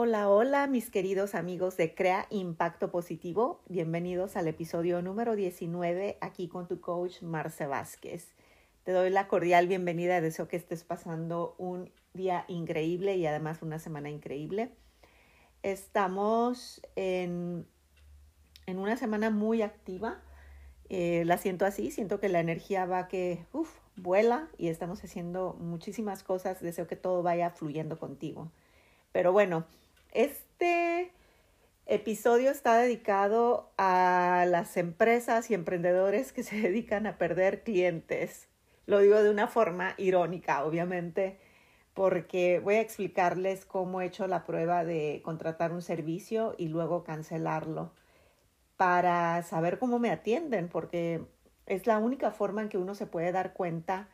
[0.00, 3.60] Hola, hola mis queridos amigos de Crea Impacto Positivo.
[3.68, 8.28] Bienvenidos al episodio número 19 aquí con tu coach Marce Vázquez.
[8.84, 10.20] Te doy la cordial bienvenida.
[10.20, 14.70] Deseo que estés pasando un día increíble y además una semana increíble.
[15.64, 17.66] Estamos en,
[18.66, 20.22] en una semana muy activa.
[20.90, 23.44] Eh, la siento así, siento que la energía va que
[23.96, 26.60] vuela y estamos haciendo muchísimas cosas.
[26.60, 28.52] Deseo que todo vaya fluyendo contigo.
[29.10, 29.64] Pero bueno,
[30.12, 31.12] este
[31.86, 38.48] episodio está dedicado a las empresas y emprendedores que se dedican a perder clientes.
[38.86, 41.38] Lo digo de una forma irónica, obviamente,
[41.94, 47.04] porque voy a explicarles cómo he hecho la prueba de contratar un servicio y luego
[47.04, 47.92] cancelarlo
[48.76, 51.26] para saber cómo me atienden, porque
[51.66, 54.08] es la única forma en que uno se puede dar cuenta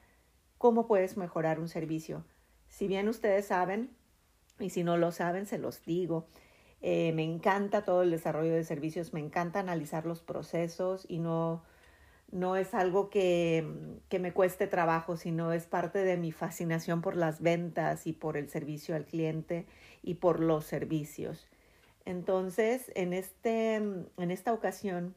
[0.59, 2.25] cómo puedes mejorar un servicio.
[2.69, 3.95] Si bien ustedes saben,
[4.59, 6.27] y si no lo saben, se los digo.
[6.81, 11.63] Eh, me encanta todo el desarrollo de servicios, me encanta analizar los procesos y no,
[12.31, 13.67] no es algo que,
[14.09, 18.37] que me cueste trabajo, sino es parte de mi fascinación por las ventas y por
[18.37, 19.67] el servicio al cliente
[20.03, 21.47] y por los servicios.
[22.05, 25.15] Entonces, en, este, en esta ocasión,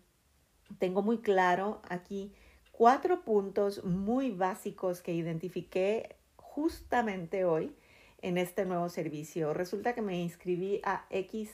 [0.79, 2.31] tengo muy claro aquí
[2.71, 7.75] cuatro puntos muy básicos que identifiqué justamente hoy
[8.21, 9.53] en este nuevo servicio.
[9.53, 11.51] Resulta que me inscribí a X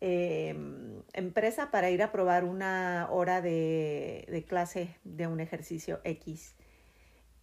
[0.00, 6.54] em, empresa para ir a probar una hora de, de, clase de un ejercicio X.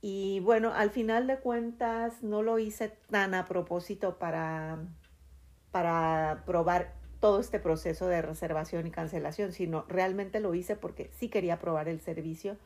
[0.02, 4.78] Y bueno, al final de cuentas no lo hice tan a propósito para,
[5.72, 11.28] para probar todo este proceso de reservación y cancelación, sino realmente lo hice porque sí
[11.28, 12.58] quería probar el servicio,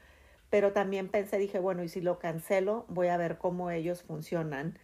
[0.49, 4.77] pero también pensé, dije, bueno, y si lo cancelo, voy a ver cómo ellos funcionan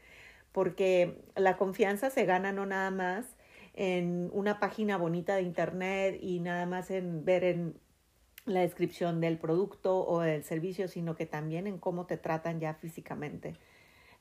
[0.56, 3.25] porque la confianza se gana no nada más
[3.74, 7.78] en una página bonita de internet y nada más en ver en
[8.46, 12.74] la descripción del producto o del servicio, sino que también en cómo te tratan ya
[12.74, 13.57] físicamente.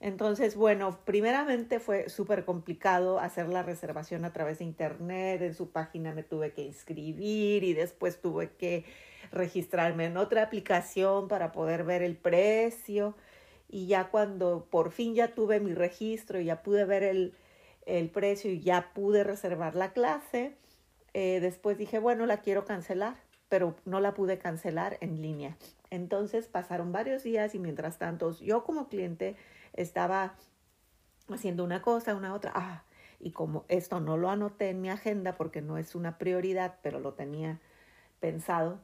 [0.00, 5.70] Entonces, bueno, primeramente fue súper complicado hacer la reservación a través de internet, en su
[5.70, 8.84] página me tuve que inscribir y después tuve que
[9.30, 13.14] registrarme en otra aplicación para poder ver el precio
[13.74, 17.34] y ya cuando por fin ya tuve mi registro y ya pude ver el,
[17.86, 20.56] el precio y ya pude reservar la clase,
[21.12, 23.16] eh, después dije, bueno, la quiero cancelar,
[23.48, 25.56] pero no la pude cancelar en línea.
[25.90, 29.34] Entonces pasaron varios días y mientras tanto yo como cliente
[29.72, 30.36] estaba
[31.28, 32.84] haciendo una cosa, una otra, ah,
[33.18, 37.00] y como esto no lo anoté en mi agenda porque no es una prioridad, pero
[37.00, 37.58] lo tenía
[38.20, 38.78] pensado,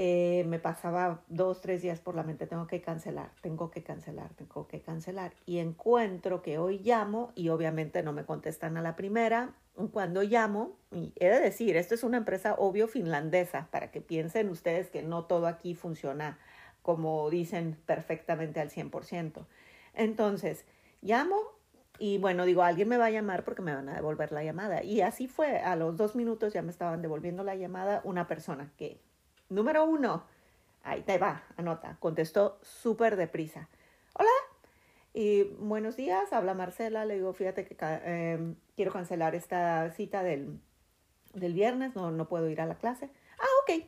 [0.00, 4.32] eh, me pasaba dos, tres días por la mente, tengo que cancelar, tengo que cancelar,
[4.34, 5.32] tengo que cancelar.
[5.44, 9.56] Y encuentro que hoy llamo y obviamente no me contestan a la primera.
[9.90, 14.88] Cuando llamo, he de decir, esto es una empresa obvio finlandesa, para que piensen ustedes
[14.88, 16.38] que no todo aquí funciona
[16.82, 19.46] como dicen perfectamente al 100%.
[19.94, 20.64] Entonces,
[21.02, 21.40] llamo
[21.98, 24.84] y bueno, digo, alguien me va a llamar porque me van a devolver la llamada.
[24.84, 28.72] Y así fue, a los dos minutos ya me estaban devolviendo la llamada una persona
[28.76, 29.00] que
[29.48, 30.24] Número uno,
[30.82, 33.68] ahí te va, anota, contestó súper deprisa.
[34.12, 34.28] Hola,
[35.14, 40.60] y buenos días, habla Marcela, le digo, fíjate que em, quiero cancelar esta cita del,
[41.32, 43.10] del viernes, no, no puedo ir a la clase.
[43.38, 43.84] Ah, ok.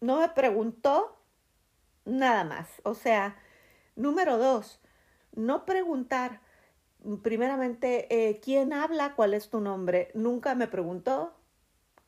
[0.00, 1.16] No me preguntó
[2.04, 2.80] nada más.
[2.84, 3.36] O sea,
[3.96, 4.80] número dos,
[5.34, 6.40] no preguntar
[7.22, 10.12] primeramente eh, quién habla, cuál es tu nombre.
[10.14, 11.34] Nunca me preguntó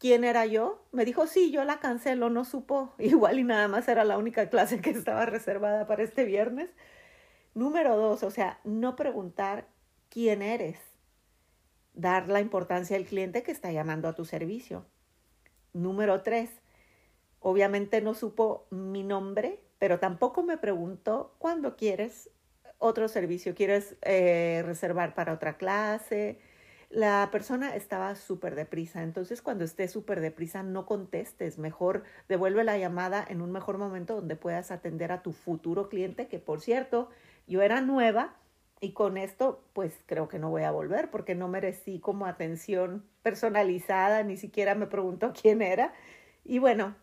[0.02, 0.84] quién era yo.
[0.90, 2.92] Me dijo, sí, yo la cancelo, no supo.
[2.98, 6.70] Igual y nada más era la única clase que estaba reservada para este viernes.
[7.54, 9.68] Número dos, o sea, no preguntar
[10.08, 10.76] quién eres.
[11.94, 14.86] Dar la importancia al cliente que está llamando a tu servicio.
[15.72, 16.50] Número tres,
[17.38, 22.28] obviamente no supo mi nombre, pero tampoco me preguntó cuándo quieres
[22.78, 23.54] otro servicio.
[23.54, 26.40] ¿Quieres eh, reservar para otra clase?
[26.92, 29.02] La persona estaba súper deprisa.
[29.02, 31.58] Entonces, cuando esté súper deprisa, no contestes.
[31.58, 36.28] Mejor devuelve la llamada en un mejor momento donde puedas atender a tu futuro cliente,
[36.28, 37.08] que por cierto,
[37.46, 38.36] yo era nueva
[38.80, 43.06] y con esto, pues creo que no voy a volver porque no merecí como atención
[43.22, 45.94] personalizada, ni siquiera me preguntó quién era.
[46.44, 46.94] Y bueno,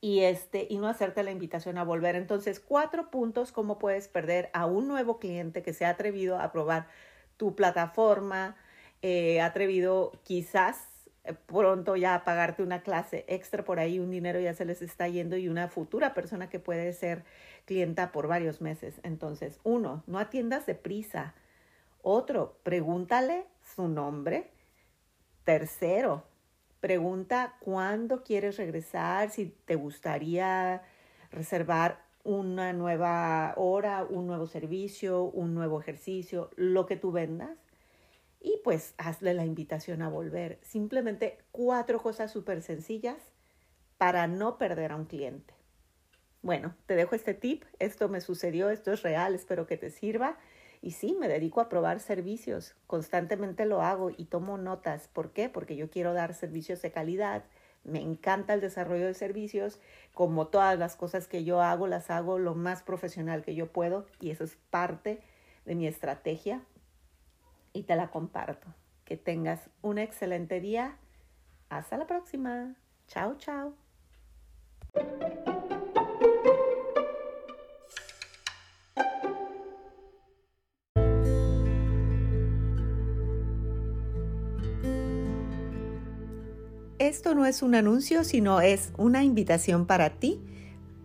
[0.00, 2.14] y este, y no hacerte la invitación a volver.
[2.14, 6.52] Entonces, cuatro puntos, cómo puedes perder a un nuevo cliente que se ha atrevido a
[6.52, 6.86] probar
[7.36, 8.56] tu plataforma,
[9.06, 10.88] eh, atrevido quizás
[11.24, 14.80] eh, pronto ya a pagarte una clase extra por ahí, un dinero ya se les
[14.80, 17.22] está yendo y una futura persona que puede ser
[17.66, 18.94] clienta por varios meses.
[19.02, 21.34] Entonces, uno, no atiendas deprisa.
[22.00, 24.50] Otro, pregúntale su nombre.
[25.44, 26.22] Tercero,
[26.80, 30.80] pregunta cuándo quieres regresar, si te gustaría
[31.30, 37.63] reservar una nueva hora, un nuevo servicio, un nuevo ejercicio, lo que tú vendas.
[38.64, 40.58] Pues hazle la invitación a volver.
[40.62, 43.18] Simplemente cuatro cosas súper sencillas
[43.98, 45.52] para no perder a un cliente.
[46.40, 47.64] Bueno, te dejo este tip.
[47.78, 50.38] Esto me sucedió, esto es real, espero que te sirva.
[50.80, 52.74] Y sí, me dedico a probar servicios.
[52.86, 55.08] Constantemente lo hago y tomo notas.
[55.08, 55.50] ¿Por qué?
[55.50, 57.44] Porque yo quiero dar servicios de calidad.
[57.84, 59.78] Me encanta el desarrollo de servicios.
[60.14, 64.06] Como todas las cosas que yo hago, las hago lo más profesional que yo puedo.
[64.20, 65.20] Y eso es parte
[65.66, 66.62] de mi estrategia.
[67.74, 68.68] Y te la comparto.
[69.04, 70.96] Que tengas un excelente día.
[71.68, 72.76] Hasta la próxima.
[73.08, 73.74] Chao, chao.
[87.00, 90.40] Esto no es un anuncio, sino es una invitación para ti,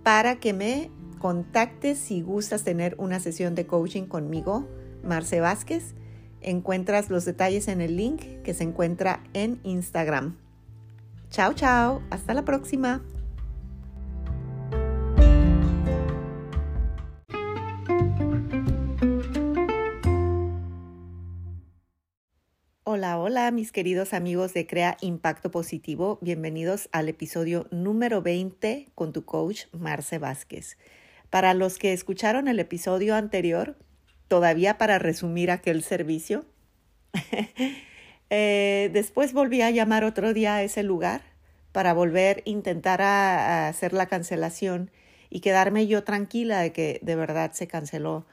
[0.03, 4.67] para que me contactes si gustas tener una sesión de coaching conmigo,
[5.03, 5.95] Marce Vázquez.
[6.41, 10.37] Encuentras los detalles en el link que se encuentra en Instagram.
[11.29, 12.01] Chao, chao.
[12.09, 13.01] Hasta la próxima.
[22.91, 26.17] Hola, hola mis queridos amigos de Crea Impacto Positivo.
[26.21, 30.75] Bienvenidos al episodio número 20 con tu coach Marce Vázquez.
[31.29, 33.77] Para los que escucharon el episodio anterior,
[34.29, 36.45] todavía para resumir aquel servicio,
[38.29, 41.21] eh, después volví a llamar otro día a ese lugar
[41.73, 44.91] para volver a intentar a hacer la cancelación
[45.29, 48.25] y quedarme yo tranquila de que de verdad se canceló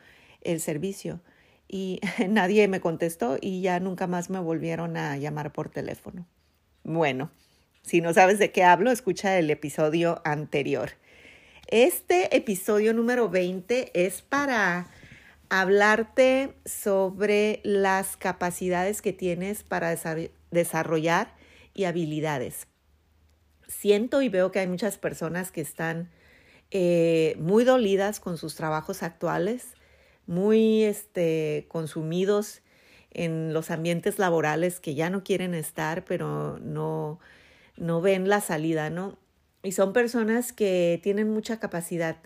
[0.43, 1.21] el servicio
[1.69, 6.27] y nadie me contestó y ya nunca más me volvieron a llamar por teléfono.
[6.85, 7.31] Bueno,
[7.83, 10.91] si no sabes de qué hablo, escucha el episodio anterior.
[11.69, 14.87] Este episodio número 20 es para
[15.49, 19.95] hablarte sobre las capacidades que tienes para
[20.51, 21.35] desarrollar
[21.75, 22.67] y habilidades.
[23.69, 26.11] Siento y veo que hay muchas personas que están
[26.71, 29.75] eh, muy dolidas con sus trabajos actuales,
[30.27, 32.63] muy este, consumidos
[33.11, 37.19] en los ambientes laborales que ya no quieren estar, pero no,
[37.77, 39.17] no ven la salida, ¿no?
[39.63, 42.17] Y son personas que tienen mucha capacidad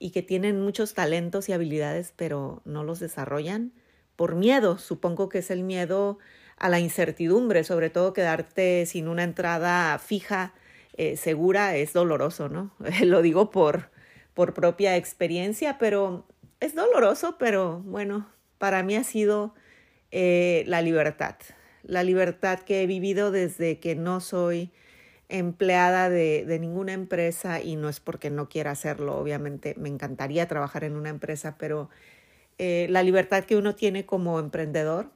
[0.00, 3.72] y que tienen muchos talentos y habilidades, pero no los desarrollan
[4.16, 4.78] por miedo.
[4.78, 6.18] Supongo que es el miedo
[6.56, 10.54] a la incertidumbre, sobre todo quedarte sin una entrada fija,
[10.96, 12.72] eh, segura, es doloroso, ¿no?
[13.04, 13.90] Lo digo por,
[14.34, 16.26] por propia experiencia, pero
[16.60, 18.26] es doloroso, pero bueno,
[18.58, 19.54] para mí ha sido
[20.10, 21.36] eh, la libertad.
[21.82, 24.72] La libertad que he vivido desde que no soy
[25.30, 30.84] empleada de, ninguna empresa y no es porque no quiera hacerlo, obviamente me encantaría trabajar
[30.84, 31.88] en una empresa, pero
[32.58, 35.10] eh, la libertad que uno tiene como emprendedor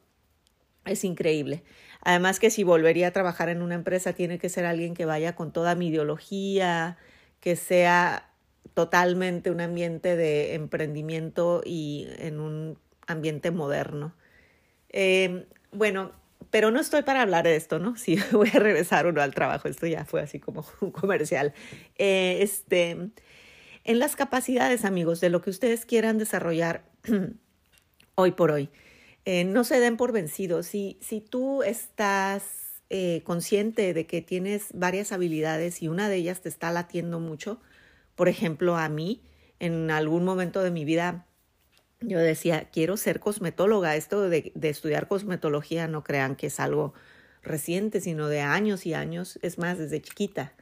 [0.84, 1.62] es increíble.
[2.02, 5.34] Además que si volvería a trabajar en una empresa tiene que ser alguien que vaya
[5.34, 6.98] con toda mi ideología,
[7.40, 8.30] que sea
[8.74, 14.14] totalmente un ambiente de emprendimiento y en un ambiente moderno.
[14.90, 16.12] Eh, bueno,
[16.50, 17.96] pero no estoy para hablar de esto, ¿no?
[18.04, 21.52] Si voy a regresar o no al trabajo, esto ya fue así como un comercial.
[21.96, 22.90] Eh, este,
[23.84, 26.84] en las capacidades, amigos, de lo que ustedes quieran desarrollar
[28.14, 28.70] hoy por hoy,
[29.24, 30.66] eh, no se den por vencidos.
[30.66, 32.60] Si, si tú estás
[33.24, 37.60] consciente de que tienes varias habilidades y una de ellas te está latiendo mucho,
[38.14, 39.20] por ejemplo, a mí,
[39.58, 41.26] en algún momento de mi vida,
[42.08, 43.96] yo decía, quiero ser cosmetóloga.
[43.96, 46.94] Esto de, estudiar cosmetología, no crean que es algo
[47.42, 50.52] reciente, sino de años y años, es más, desde chiquita.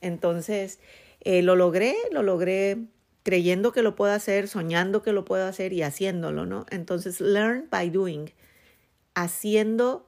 [0.00, 0.80] Entonces,
[1.20, 2.78] eh, lo logré, lo logré
[3.22, 6.66] creyendo que lo puedo hacer, soñando que lo puedo hacer y haciéndolo, ¿no?
[6.70, 8.32] Entonces, learn by doing,
[9.14, 10.06] haciendo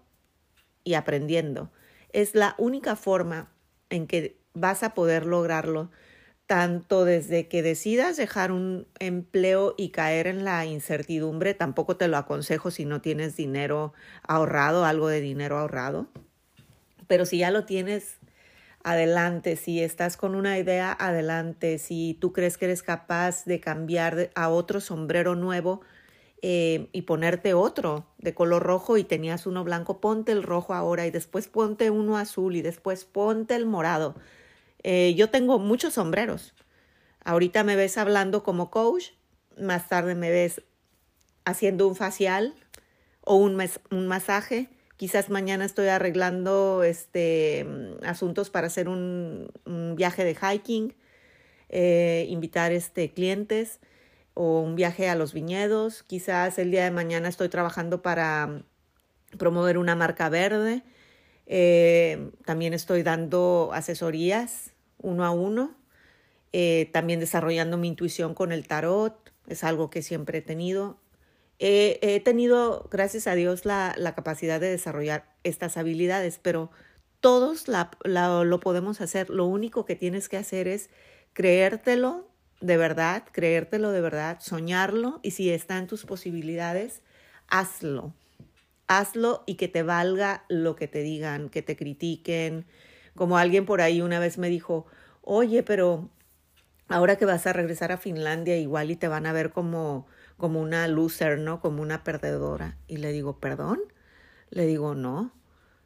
[0.85, 1.73] y aprendiendo.
[2.13, 3.51] Es la única forma
[3.91, 5.91] en que vas a poder lograrlo
[6.49, 12.17] tanto desde que decidas dejar un empleo y caer en la incertidumbre, tampoco te lo
[12.17, 13.93] aconsejo si no tienes dinero
[14.27, 16.09] ahorrado, algo de dinero ahorrado,
[17.07, 18.17] pero si ya lo tienes,
[18.83, 24.31] adelante, si estás con una idea, adelante, si tú crees que eres capaz de cambiar
[24.35, 25.83] a otro sombrero nuevo,
[26.41, 31.05] eh, y ponerte otro de color rojo y tenías uno blanco, ponte el rojo ahora
[31.05, 34.15] y después ponte uno azul y después ponte el morado.
[34.83, 36.55] Eh, yo tengo muchos sombreros.
[37.25, 39.11] Ahorita me ves hablando como coach,
[39.59, 40.63] más tarde me ves
[41.45, 42.55] haciendo un facial
[43.23, 47.65] o un, un masaje Quizás mañana estoy arreglando este,
[48.05, 49.49] asuntos para hacer un,
[49.97, 50.93] viaje de hiking,
[51.69, 53.79] eh, invitar este, clientes
[54.35, 56.03] o un viaje a los viñedos.
[56.03, 58.65] Quizás el día de mañana estoy trabajando para
[59.39, 60.83] promover una marca verde.
[61.49, 65.75] Eh, también estoy dando asesorías uno a uno.
[66.53, 69.33] Eh, también desarrollando mi intuición con el tarot.
[69.49, 70.99] Es algo que siempre he tenido.
[71.59, 76.71] he tenido, gracias a Dios, la, capacidad de desarrollar estas habilidades, pero
[77.21, 77.67] todos
[78.05, 79.29] lo podemos hacer.
[79.31, 80.91] Lo único que tienes que hacer es
[81.33, 82.29] creértelo
[82.61, 87.03] de verdad, creértelo de verdad, soñarlo y si está en tus posibilidades,
[87.49, 88.13] hazlo.
[88.89, 92.67] Hazlo y que te valga lo que te digan, que te critiquen.
[93.15, 94.87] Como alguien por ahí una vez me dijo,
[95.23, 96.11] oye, pero
[96.89, 100.61] ahora que vas a regresar a Finlandia igual y te van a ver como, como
[100.61, 101.61] una loser, ¿no?
[101.61, 102.79] Como una perdedora.
[102.89, 103.81] Y le digo, perdón.
[104.51, 105.33] Le digo, no,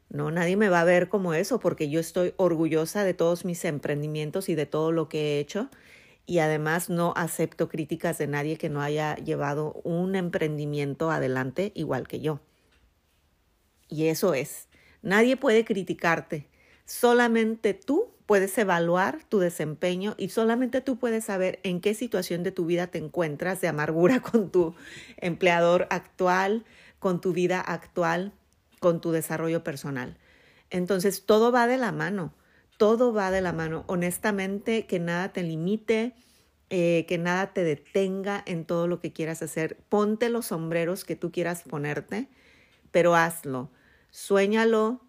[0.09, 3.65] no, nadie me va a ver como eso porque yo estoy orgullosa de todos mis
[3.65, 5.69] emprendimientos y de todo lo que he hecho
[6.25, 12.07] y además no acepto críticas de nadie que no haya llevado un emprendimiento adelante igual
[12.07, 12.39] que yo.
[13.93, 14.69] Y eso es,
[15.01, 16.47] nadie puede criticarte,
[16.85, 22.51] solamente tú puedes evaluar tu desempeño y solamente tú puedes saber en qué situación de
[22.51, 24.73] tu vida te encuentras de amargura con tu
[25.17, 26.65] empleador actual,
[26.99, 28.33] con tu vida actual,
[28.79, 30.17] con tu desarrollo personal.
[30.69, 32.33] Entonces, todo va de la mano
[32.77, 33.85] todo va de la mano.
[33.87, 36.15] Honestamente, que nada te limite,
[36.69, 39.77] eh, que nada te detenga en todo lo que quieras hacer.
[39.89, 42.27] Ponte los sombreros que tú quieras ponerte,
[42.91, 43.71] pero hazlo.
[44.13, 45.01] Suéñalo,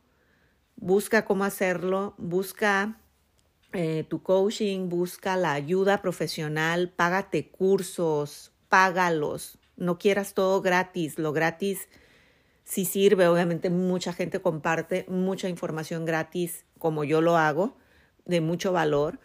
[0.77, 2.99] busca cómo hacerlo, busca
[3.75, 9.59] eh, tu coaching, busca la ayuda profesional, págate cursos, págalos.
[9.77, 11.87] No quieras todo gratis, lo gratis
[12.65, 17.77] sí sirve, obviamente mucha gente comparte mucha información gratis como yo lo hago,
[18.25, 19.21] de mucho valor,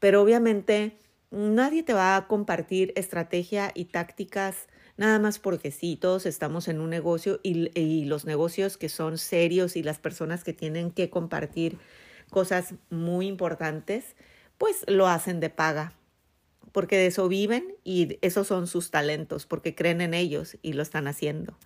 [0.00, 0.98] pero obviamente
[1.30, 4.66] nadie te va a compartir estrategia y tácticas
[5.00, 9.74] nada más porque sí, todos estamos en un negocio y, los negocios que son serios
[9.74, 11.78] y las personas que tienen que compartir
[12.28, 14.14] cosas muy importantes,
[14.58, 15.94] pues lo hacen de paga,
[16.72, 20.82] porque de eso viven y esos son sus talentos, porque creen en ellos y lo
[20.82, 21.56] están haciendo.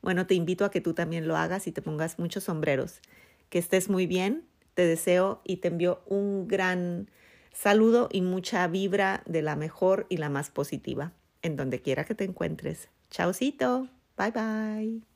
[0.00, 3.00] Bueno, te invito a que tú también lo hagas y te pongas muchos sombreros.
[3.48, 7.10] Que estés muy bien, te deseo y te envío un gran
[7.52, 11.12] saludo y mucha vibra de la mejor y la más positiva
[11.44, 12.88] en donde quiera que te encuentres.
[13.10, 15.13] Chaucito, bye bye.